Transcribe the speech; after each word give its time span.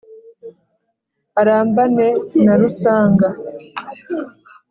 arambane 1.39 2.07
na 2.45 2.53
rusanga 2.61 3.29